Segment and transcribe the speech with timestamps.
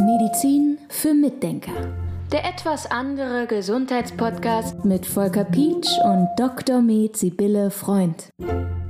[0.00, 1.94] Medizin für Mitdenker.
[2.32, 6.82] Der etwas andere Gesundheitspodcast mit Volker Pietsch und Dr.
[6.82, 8.30] Med Sibylle Freund.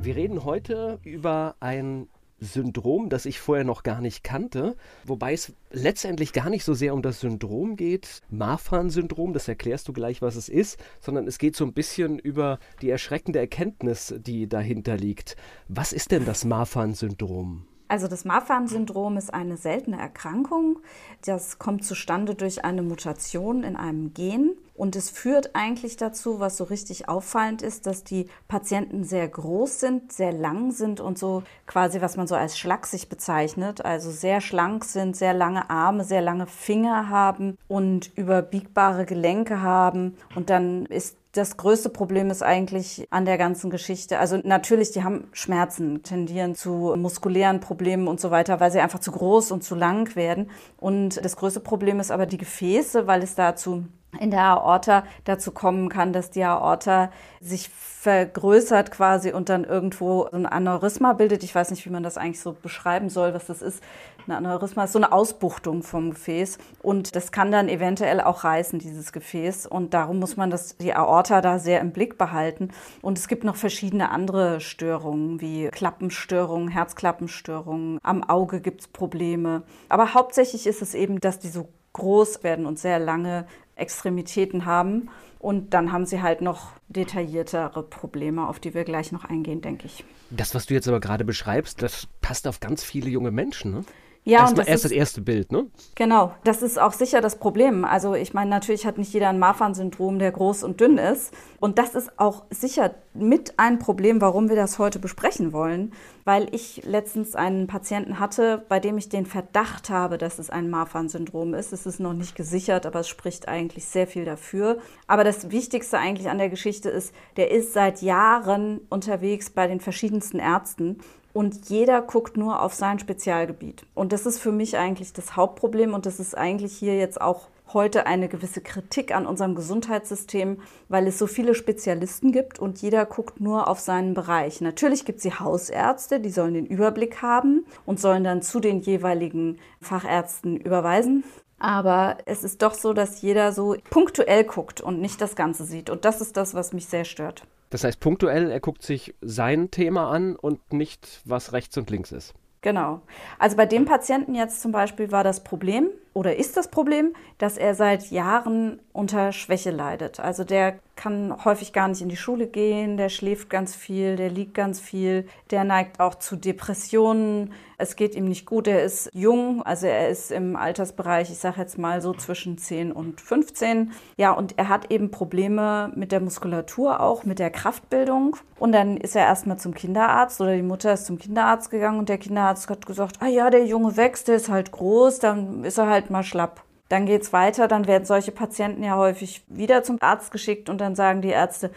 [0.03, 5.53] Wir reden heute über ein Syndrom, das ich vorher noch gar nicht kannte, wobei es
[5.71, 10.37] letztendlich gar nicht so sehr um das Syndrom geht, Marfan-Syndrom, das erklärst du gleich, was
[10.37, 15.37] es ist, sondern es geht so ein bisschen über die erschreckende Erkenntnis, die dahinter liegt.
[15.69, 17.67] Was ist denn das Marfan-Syndrom?
[17.91, 20.79] Also das Marfan-Syndrom ist eine seltene Erkrankung.
[21.25, 24.53] Das kommt zustande durch eine Mutation in einem Gen.
[24.81, 29.79] Und es führt eigentlich dazu, was so richtig auffallend ist, dass die Patienten sehr groß
[29.79, 33.85] sind, sehr lang sind und so quasi, was man so als schlaksig bezeichnet.
[33.85, 40.17] Also sehr schlank sind, sehr lange Arme, sehr lange Finger haben und überbiegbare Gelenke haben.
[40.35, 44.19] Und dann ist das größte Problem ist eigentlich an der ganzen Geschichte.
[44.19, 49.01] Also natürlich, die haben Schmerzen, tendieren zu muskulären Problemen und so weiter, weil sie einfach
[49.01, 50.51] zu groß und zu lang werden.
[50.79, 53.85] Und das größte Problem ist aber die Gefäße, weil es dazu
[54.19, 60.25] in der Aorta dazu kommen kann, dass die Aorta sich vergrößert quasi und dann irgendwo
[60.25, 61.45] ein Aneurysma bildet.
[61.45, 63.83] Ich weiß nicht, wie man das eigentlich so beschreiben soll, was das ist.
[64.27, 68.79] Ein Aneurysma ist so eine Ausbuchtung vom Gefäß und das kann dann eventuell auch reißen,
[68.79, 69.67] dieses Gefäß.
[69.67, 72.71] Und darum muss man das, die Aorta da sehr im Blick behalten.
[73.03, 77.99] Und es gibt noch verschiedene andere Störungen, wie Klappenstörungen, Herzklappenstörungen.
[78.03, 79.63] Am Auge gibt es Probleme.
[79.89, 83.47] Aber hauptsächlich ist es eben, dass die so groß werden und sehr lange
[83.81, 85.09] Extremitäten haben.
[85.39, 89.87] Und dann haben sie halt noch detailliertere Probleme, auf die wir gleich noch eingehen, denke
[89.87, 90.05] ich.
[90.31, 93.85] Das, was du jetzt aber gerade beschreibst, das passt auf ganz viele junge Menschen, ne?
[94.25, 95.67] Ja, Erst und das erst ist, das erste Bild, ne?
[95.95, 97.87] Genau, das ist auch sicher das Problem.
[97.87, 101.33] Also ich meine, natürlich hat nicht jeder ein Marfan-Syndrom, der groß und dünn ist.
[101.59, 105.95] Und das ist auch sicher mit ein Problem, warum wir das heute besprechen wollen.
[106.25, 110.69] Weil ich letztens einen Patienten hatte, bei dem ich den Verdacht habe, dass es ein
[110.69, 111.73] Marfan-Syndrom ist.
[111.73, 114.79] Es ist noch nicht gesichert, aber es spricht eigentlich sehr viel dafür.
[115.07, 119.81] Aber das Wichtigste eigentlich an der Geschichte ist, der ist seit Jahren unterwegs bei den
[119.81, 120.99] verschiedensten Ärzten
[121.33, 123.87] und jeder guckt nur auf sein Spezialgebiet.
[123.95, 127.49] Und das ist für mich eigentlich das Hauptproblem und das ist eigentlich hier jetzt auch
[127.73, 133.07] heute eine gewisse Kritik an unserem Gesundheitssystem, weil es so viele Spezialisten gibt und jeder
[133.07, 134.61] guckt nur auf seinen Bereich.
[134.61, 138.81] Natürlich gibt es die Hausärzte, die sollen den Überblick haben und sollen dann zu den
[138.81, 141.25] jeweiligen Fachärzten überweisen.
[141.59, 145.91] Aber es ist doch so, dass jeder so punktuell guckt und nicht das Ganze sieht.
[145.91, 147.47] Und das ist das, was mich sehr stört.
[147.71, 152.13] Das heißt, punktuell, er guckt sich sein Thema an und nicht, was rechts und links
[152.13, 152.35] ist.
[152.63, 153.01] Genau.
[153.39, 157.57] Also bei dem Patienten jetzt zum Beispiel war das Problem oder ist das Problem, dass
[157.57, 160.21] er seit Jahren unter Schwäche leidet.
[160.21, 164.29] Also der kann häufig gar nicht in die Schule gehen, der schläft ganz viel, der
[164.29, 167.55] liegt ganz viel, der neigt auch zu Depressionen.
[167.79, 171.59] Es geht ihm nicht gut, er ist jung, also er ist im Altersbereich, ich sage
[171.59, 173.93] jetzt mal so zwischen 10 und 15.
[174.19, 178.37] Ja, und er hat eben Probleme mit der Muskulatur auch, mit der Kraftbildung.
[178.59, 182.11] Und dann ist er erstmal zum Kinderarzt oder die Mutter ist zum Kinderarzt gegangen und
[182.11, 185.79] der Kinderarzt hat gesagt, ah ja, der Junge wächst, der ist halt groß, dann ist
[185.79, 186.63] er halt mal schlapp.
[186.91, 190.81] Dann geht es weiter, dann werden solche Patienten ja häufig wieder zum Arzt geschickt und
[190.81, 191.71] dann sagen die Ärzte,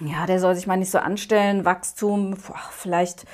[0.00, 2.34] ja, der soll sich mal nicht so anstellen, Wachstum,
[2.70, 3.26] vielleicht,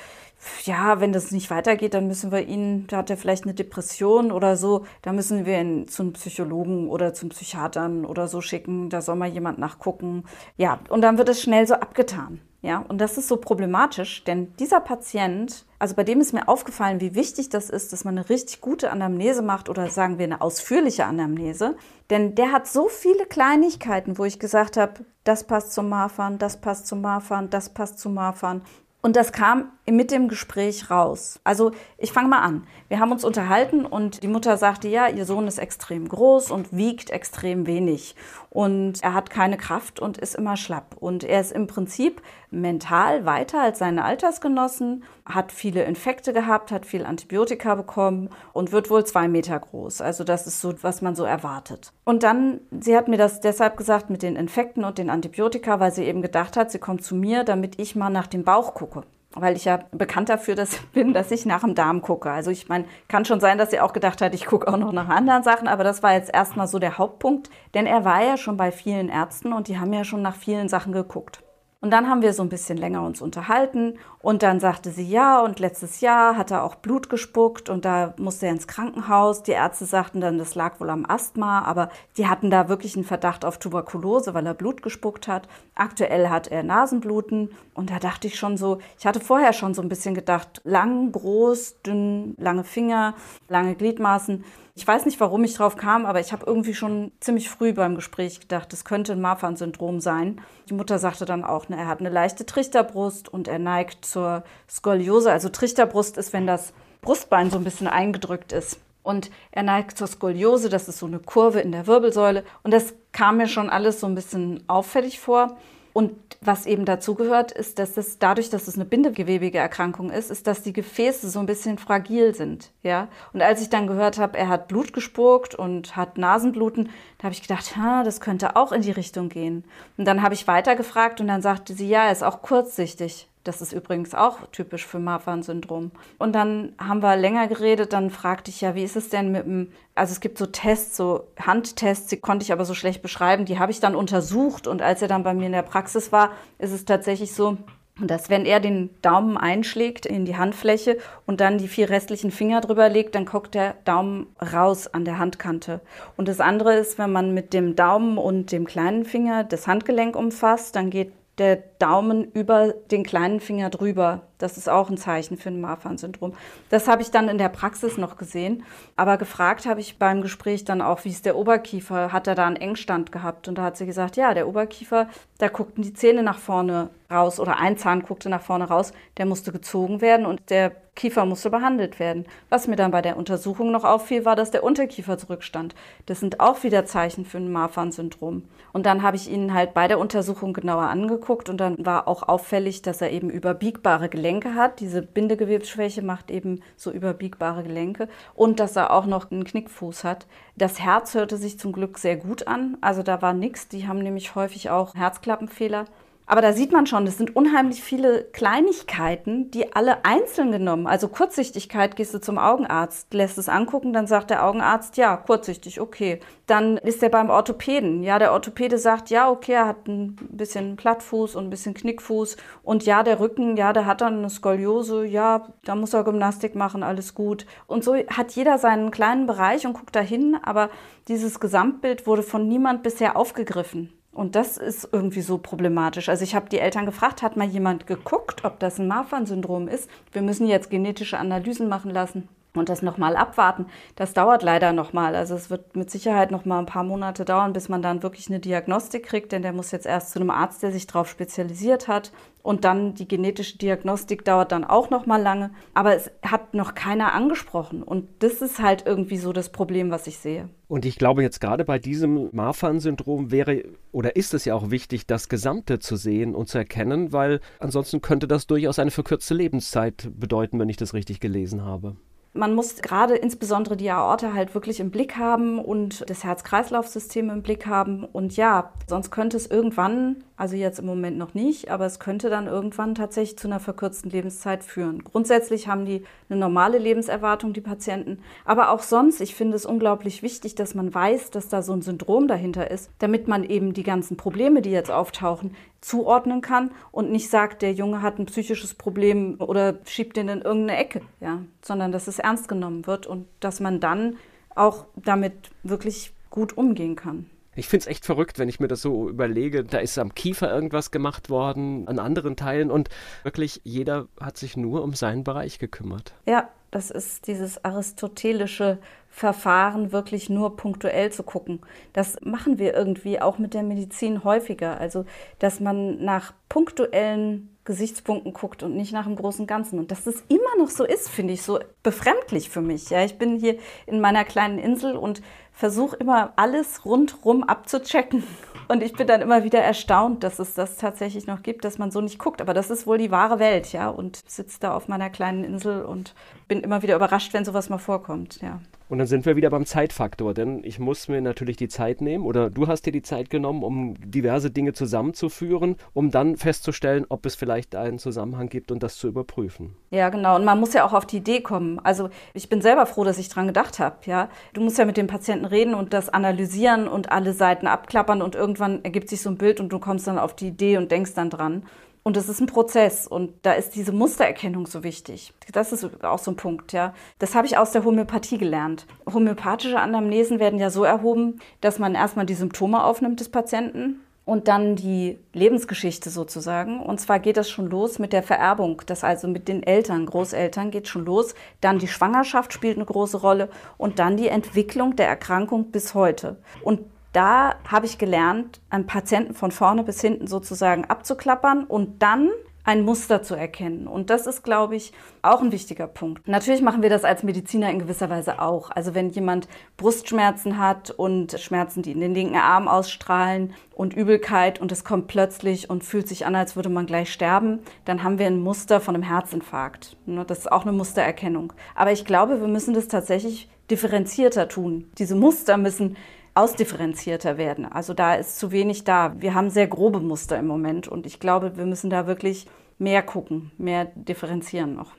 [0.65, 4.29] ja, wenn das nicht weitergeht, dann müssen wir ihn, da hat er vielleicht eine Depression
[4.33, 9.01] oder so, da müssen wir ihn zum Psychologen oder zum Psychiatern oder so schicken, da
[9.01, 10.25] soll mal jemand nachgucken.
[10.57, 12.41] Ja, und dann wird es schnell so abgetan.
[12.61, 17.01] Ja, und das ist so problematisch, denn dieser Patient, also bei dem ist mir aufgefallen,
[17.01, 20.39] wie wichtig das ist, dass man eine richtig gute Anamnese macht oder sagen wir eine
[20.39, 21.75] ausführliche Anamnese,
[22.11, 26.61] denn der hat so viele Kleinigkeiten, wo ich gesagt habe, das passt zum Marfan, das
[26.61, 28.61] passt zum Marfan, das passt zum Marfan.
[29.01, 31.39] Und das kam mit dem Gespräch raus.
[31.43, 32.67] Also ich fange mal an.
[32.87, 36.75] Wir haben uns unterhalten und die Mutter sagte, ja, ihr Sohn ist extrem groß und
[36.75, 38.15] wiegt extrem wenig.
[38.49, 40.95] Und er hat keine Kraft und ist immer schlapp.
[40.99, 42.21] Und er ist im Prinzip
[42.51, 48.89] mental weiter als seine Altersgenossen, hat viele Infekte gehabt, hat viel Antibiotika bekommen und wird
[48.89, 50.01] wohl zwei Meter groß.
[50.01, 51.93] Also das ist so, was man so erwartet.
[52.03, 55.91] Und dann, sie hat mir das deshalb gesagt mit den Infekten und den Antibiotika, weil
[55.91, 59.03] sie eben gedacht hat, sie kommt zu mir, damit ich mal nach dem Bauch gucke
[59.35, 62.31] weil ich ja bekannt dafür dass, bin, dass ich nach dem Darm gucke.
[62.31, 64.91] Also ich meine, kann schon sein, dass sie auch gedacht hat, ich gucke auch noch
[64.91, 68.37] nach anderen Sachen, aber das war jetzt erstmal so der Hauptpunkt, denn er war ja
[68.37, 71.41] schon bei vielen Ärzten und die haben ja schon nach vielen Sachen geguckt.
[71.83, 75.41] Und dann haben wir so ein bisschen länger uns unterhalten und dann sagte sie ja
[75.41, 79.41] und letztes Jahr hat er auch Blut gespuckt und da musste er ins Krankenhaus.
[79.41, 83.03] Die Ärzte sagten dann, das lag wohl am Asthma, aber die hatten da wirklich einen
[83.03, 85.47] Verdacht auf Tuberkulose, weil er Blut gespuckt hat.
[85.73, 89.81] Aktuell hat er Nasenbluten und da dachte ich schon so, ich hatte vorher schon so
[89.81, 93.15] ein bisschen gedacht, lang, groß, dünn, lange Finger,
[93.49, 94.43] lange Gliedmaßen.
[94.73, 97.95] Ich weiß nicht, warum ich drauf kam, aber ich habe irgendwie schon ziemlich früh beim
[97.95, 100.41] Gespräch gedacht, das könnte ein Marfan-Syndrom sein.
[100.69, 104.43] Die Mutter sagte dann auch, ne, er hat eine leichte Trichterbrust und er neigt zur
[104.69, 105.31] Skoliose.
[105.31, 108.79] Also Trichterbrust ist, wenn das Brustbein so ein bisschen eingedrückt ist.
[109.03, 112.43] Und er neigt zur Skoliose, das ist so eine Kurve in der Wirbelsäule.
[112.63, 115.57] Und das kam mir schon alles so ein bisschen auffällig vor.
[115.93, 120.31] Und was eben dazu gehört, ist, dass es dadurch, dass es eine bindegewebige Erkrankung ist,
[120.31, 123.09] ist, dass die Gefäße so ein bisschen fragil sind, ja.
[123.33, 127.33] Und als ich dann gehört habe, er hat Blut gespuckt und hat Nasenbluten, da habe
[127.33, 129.63] ich gedacht, ha, das könnte auch in die Richtung gehen.
[129.97, 133.27] Und dann habe ich weitergefragt und dann sagte sie, ja, er ist auch kurzsichtig.
[133.43, 135.91] Das ist übrigens auch typisch für Marfan-Syndrom.
[136.19, 139.45] Und dann haben wir länger geredet, dann fragte ich ja, wie ist es denn mit
[139.45, 143.45] dem, also es gibt so Tests, so Handtests, die konnte ich aber so schlecht beschreiben,
[143.45, 146.31] die habe ich dann untersucht und als er dann bei mir in der Praxis war,
[146.59, 147.57] ist es tatsächlich so,
[147.99, 152.61] dass wenn er den Daumen einschlägt in die Handfläche und dann die vier restlichen Finger
[152.61, 155.81] drüber legt, dann guckt der Daumen raus an der Handkante.
[156.17, 160.15] Und das andere ist, wenn man mit dem Daumen und dem kleinen Finger das Handgelenk
[160.15, 161.11] umfasst, dann geht
[161.41, 164.27] der Daumen über den kleinen Finger drüber.
[164.41, 166.33] Das ist auch ein Zeichen für ein Marfan-Syndrom.
[166.69, 168.63] Das habe ich dann in der Praxis noch gesehen.
[168.95, 172.11] Aber gefragt habe ich beim Gespräch dann auch, wie ist der Oberkiefer?
[172.11, 173.47] Hat er da einen Engstand gehabt?
[173.47, 175.07] Und da hat sie gesagt, ja, der Oberkiefer,
[175.37, 178.93] da guckten die Zähne nach vorne raus oder ein Zahn guckte nach vorne raus.
[179.17, 182.25] Der musste gezogen werden und der Kiefer musste behandelt werden.
[182.49, 185.73] Was mir dann bei der Untersuchung noch auffiel, war, dass der Unterkiefer zurückstand.
[186.05, 188.43] Das sind auch wieder Zeichen für ein Marfan-Syndrom.
[188.73, 192.23] Und dann habe ich ihn halt bei der Untersuchung genauer angeguckt und dann war auch
[192.27, 194.79] auffällig, dass er eben überbiegbare Gelenke hat.
[194.79, 200.27] Diese Bindegewebsschwäche macht eben so überbiegbare Gelenke und dass er auch noch einen Knickfuß hat.
[200.55, 202.77] Das Herz hörte sich zum Glück sehr gut an.
[202.81, 203.67] Also da war nichts.
[203.67, 205.85] Die haben nämlich häufig auch Herzklappenfehler.
[206.31, 210.87] Aber da sieht man schon, es sind unheimlich viele Kleinigkeiten, die alle einzeln genommen.
[210.87, 215.81] Also Kurzsichtigkeit, gehst du zum Augenarzt, lässt es angucken, dann sagt der Augenarzt, ja, kurzsichtig,
[215.81, 216.21] okay.
[216.45, 218.01] Dann ist er beim Orthopäden.
[218.01, 222.37] Ja, der Orthopäde sagt, ja, okay, er hat ein bisschen Plattfuß und ein bisschen Knickfuß.
[222.63, 226.55] Und ja, der Rücken, ja, der hat dann eine Skoliose, ja, da muss er Gymnastik
[226.55, 227.45] machen, alles gut.
[227.67, 230.69] Und so hat jeder seinen kleinen Bereich und guckt dahin, aber
[231.09, 234.00] dieses Gesamtbild wurde von niemand bisher aufgegriffen.
[234.13, 236.09] Und das ist irgendwie so problematisch.
[236.09, 239.89] Also ich habe die Eltern gefragt, hat mal jemand geguckt, ob das ein Marfan-Syndrom ist?
[240.11, 243.65] Wir müssen jetzt genetische Analysen machen lassen und das nochmal abwarten.
[243.95, 245.15] Das dauert leider nochmal.
[245.15, 248.39] Also es wird mit Sicherheit nochmal ein paar Monate dauern, bis man dann wirklich eine
[248.39, 252.11] Diagnostik kriegt, denn der muss jetzt erst zu einem Arzt, der sich darauf spezialisiert hat.
[252.43, 255.51] Und dann die genetische Diagnostik dauert dann auch nochmal lange.
[255.75, 257.83] Aber es hat noch keiner angesprochen.
[257.83, 260.49] Und das ist halt irgendwie so das Problem, was ich sehe.
[260.67, 265.05] Und ich glaube, jetzt gerade bei diesem Marfan-Syndrom wäre oder ist es ja auch wichtig,
[265.05, 270.09] das Gesamte zu sehen und zu erkennen, weil ansonsten könnte das durchaus eine verkürzte Lebenszeit
[270.17, 271.95] bedeuten, wenn ich das richtig gelesen habe.
[272.33, 277.41] Man muss gerade insbesondere die Aorta halt wirklich im Blick haben und das Herz-Kreislauf-System im
[277.43, 278.05] Blick haben.
[278.05, 282.31] Und ja, sonst könnte es irgendwann, also jetzt im Moment noch nicht, aber es könnte
[282.31, 285.03] dann irgendwann tatsächlich zu einer verkürzten Lebenszeit führen.
[285.03, 288.23] Grundsätzlich haben die eine normale Lebenserwartung, die Patienten.
[288.43, 291.83] Aber auch sonst, ich finde es unglaublich wichtig, dass man weiß, dass da so ein
[291.83, 297.11] Syndrom dahinter ist, damit man eben die ganzen Probleme, die jetzt auftauchen, zuordnen kann und
[297.11, 301.43] nicht sagt, der Junge hat ein psychisches Problem oder schiebt den in irgendeine Ecke, ja,
[301.61, 304.17] sondern dass es ernst genommen wird und dass man dann
[304.55, 307.30] auch damit wirklich gut umgehen kann.
[307.55, 309.63] Ich finde es echt verrückt, wenn ich mir das so überlege.
[309.63, 312.89] Da ist am Kiefer irgendwas gemacht worden, an anderen Teilen und
[313.23, 316.13] wirklich jeder hat sich nur um seinen Bereich gekümmert.
[316.25, 318.79] Ja, das ist dieses aristotelische
[319.09, 321.59] Verfahren, wirklich nur punktuell zu gucken.
[321.91, 324.79] Das machen wir irgendwie auch mit der Medizin häufiger.
[324.79, 325.05] Also,
[325.39, 329.77] dass man nach punktuellen Gesichtspunkten guckt und nicht nach dem großen Ganzen.
[329.77, 332.89] Und dass das immer noch so ist, finde ich so befremdlich für mich.
[332.89, 338.23] Ja, ich bin hier in meiner kleinen Insel und versuche immer alles rundrum abzuchecken.
[338.67, 341.91] Und ich bin dann immer wieder erstaunt, dass es das tatsächlich noch gibt, dass man
[341.91, 342.39] so nicht guckt.
[342.39, 343.89] Aber das ist wohl die wahre Welt, ja.
[343.89, 346.15] Und sitze da auf meiner kleinen Insel und
[346.47, 348.61] bin immer wieder überrascht, wenn sowas mal vorkommt, ja.
[348.91, 352.25] Und dann sind wir wieder beim Zeitfaktor, denn ich muss mir natürlich die Zeit nehmen
[352.25, 357.25] oder du hast dir die Zeit genommen, um diverse Dinge zusammenzuführen, um dann festzustellen, ob
[357.25, 359.77] es vielleicht einen Zusammenhang gibt und das zu überprüfen.
[359.91, 360.35] Ja, genau.
[360.35, 361.79] Und man muss ja auch auf die Idee kommen.
[361.79, 363.95] Also ich bin selber froh, dass ich dran gedacht habe.
[364.07, 368.21] Ja, du musst ja mit dem Patienten reden und das analysieren und alle Seiten abklappern
[368.21, 370.91] und irgendwann ergibt sich so ein Bild und du kommst dann auf die Idee und
[370.91, 371.63] denkst dann dran.
[372.03, 375.33] Und es ist ein Prozess und da ist diese Mustererkennung so wichtig.
[375.51, 376.95] Das ist auch so ein Punkt, ja.
[377.19, 378.87] Das habe ich aus der Homöopathie gelernt.
[379.11, 384.47] Homöopathische Anamnesen werden ja so erhoben, dass man erstmal die Symptome aufnimmt des Patienten und
[384.47, 386.79] dann die Lebensgeschichte sozusagen.
[386.79, 390.71] Und zwar geht das schon los mit der Vererbung, das also mit den Eltern, Großeltern
[390.71, 391.35] geht schon los.
[391.59, 396.37] Dann die Schwangerschaft spielt eine große Rolle und dann die Entwicklung der Erkrankung bis heute.
[396.63, 396.81] Und
[397.13, 402.29] da habe ich gelernt, einen Patienten von vorne bis hinten sozusagen abzuklappern und dann
[402.63, 403.87] ein Muster zu erkennen.
[403.87, 406.27] Und das ist, glaube ich, auch ein wichtiger Punkt.
[406.27, 408.69] Natürlich machen wir das als Mediziner in gewisser Weise auch.
[408.69, 414.61] Also wenn jemand Brustschmerzen hat und Schmerzen, die in den linken Arm ausstrahlen und Übelkeit
[414.61, 418.19] und es kommt plötzlich und fühlt sich an, als würde man gleich sterben, dann haben
[418.19, 419.97] wir ein Muster von einem Herzinfarkt.
[420.05, 421.53] Ne, das ist auch eine Mustererkennung.
[421.73, 424.91] Aber ich glaube, wir müssen das tatsächlich differenzierter tun.
[424.97, 425.97] Diese Muster müssen
[426.33, 427.65] ausdifferenzierter werden.
[427.65, 429.15] Also da ist zu wenig da.
[429.19, 432.47] Wir haben sehr grobe Muster im Moment und ich glaube, wir müssen da wirklich
[432.77, 434.93] mehr gucken, mehr differenzieren noch.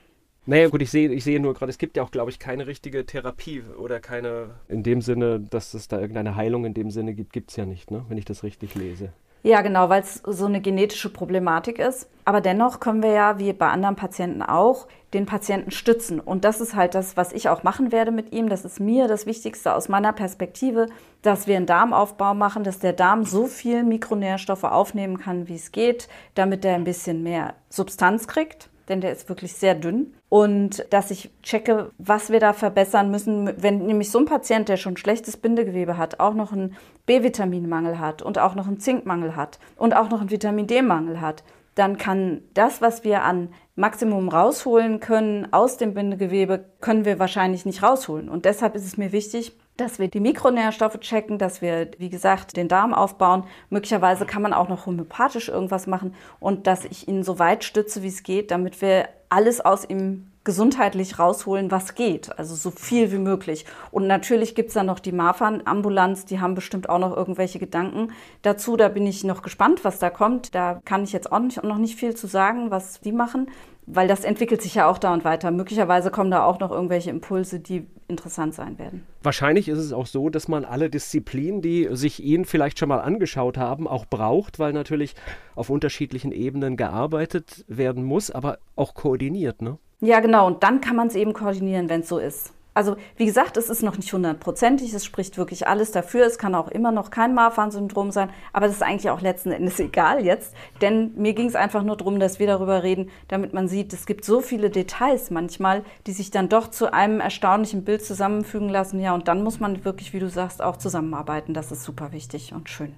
[0.44, 2.66] Naja, gut, ich sehe, ich sehe nur gerade, es gibt ja auch, glaube ich, keine
[2.66, 7.14] richtige Therapie oder keine, in dem Sinne, dass es da irgendeine Heilung in dem Sinne
[7.14, 8.04] gibt, gibt es ja nicht, ne?
[8.08, 9.12] wenn ich das richtig lese.
[9.44, 12.08] Ja, genau, weil es so eine genetische Problematik ist.
[12.24, 16.20] Aber dennoch können wir ja, wie bei anderen Patienten auch, den Patienten stützen.
[16.20, 18.48] Und das ist halt das, was ich auch machen werde mit ihm.
[18.48, 20.86] Das ist mir das Wichtigste aus meiner Perspektive,
[21.22, 25.72] dass wir einen Darmaufbau machen, dass der Darm so viel Mikronährstoffe aufnehmen kann, wie es
[25.72, 30.12] geht, damit er ein bisschen mehr Substanz kriegt denn der ist wirklich sehr dünn.
[30.28, 34.76] Und dass ich checke, was wir da verbessern müssen, wenn nämlich so ein Patient, der
[34.76, 36.76] schon schlechtes Bindegewebe hat, auch noch einen
[37.06, 41.42] B-Vitaminmangel hat und auch noch einen Zinkmangel hat und auch noch einen Vitamin D-Mangel hat,
[41.74, 47.64] dann kann das, was wir an Maximum rausholen können aus dem Bindegewebe, können wir wahrscheinlich
[47.64, 48.28] nicht rausholen.
[48.28, 52.56] Und deshalb ist es mir wichtig, dass wir die Mikronährstoffe checken, dass wir, wie gesagt,
[52.56, 53.44] den Darm aufbauen.
[53.70, 58.02] Möglicherweise kann man auch noch homöopathisch irgendwas machen und dass ich ihn so weit stütze,
[58.02, 62.36] wie es geht, damit wir alles aus ihm gesundheitlich rausholen, was geht.
[62.38, 63.64] Also so viel wie möglich.
[63.90, 68.76] Und natürlich gibt's dann noch die Marfan-Ambulanz, die haben bestimmt auch noch irgendwelche Gedanken dazu.
[68.76, 70.54] Da bin ich noch gespannt, was da kommt.
[70.54, 73.48] Da kann ich jetzt auch nicht, noch nicht viel zu sagen, was die machen
[73.86, 75.50] weil das entwickelt sich ja auch da und weiter.
[75.50, 79.06] Möglicherweise kommen da auch noch irgendwelche Impulse, die interessant sein werden.
[79.22, 83.00] Wahrscheinlich ist es auch so, dass man alle Disziplinen, die sich Ihnen vielleicht schon mal
[83.00, 85.14] angeschaut haben, auch braucht, weil natürlich
[85.54, 89.78] auf unterschiedlichen Ebenen gearbeitet werden muss, aber auch koordiniert, ne?
[90.02, 90.48] Ja, genau.
[90.48, 92.52] Und dann kann man es eben koordinieren, wenn es so ist.
[92.74, 96.26] Also wie gesagt, es ist noch nicht hundertprozentig, es spricht wirklich alles dafür.
[96.26, 99.78] Es kann auch immer noch kein Marfan-Syndrom sein, aber das ist eigentlich auch letzten Endes
[99.80, 103.68] egal jetzt, denn mir ging es einfach nur darum, dass wir darüber reden, damit man
[103.68, 108.02] sieht, es gibt so viele Details manchmal, die sich dann doch zu einem erstaunlichen Bild
[108.04, 109.00] zusammenfügen lassen.
[109.00, 111.52] Ja, und dann muss man wirklich, wie du sagst, auch zusammenarbeiten.
[111.52, 112.94] Das ist super wichtig und schön.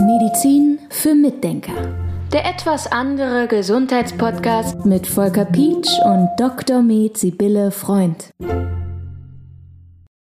[0.00, 1.74] Medizin für Mitdenker.
[2.32, 6.82] Der etwas andere Gesundheitspodcast mit Volker Pietsch und Dr.
[6.82, 8.34] Med Sibylle Freund.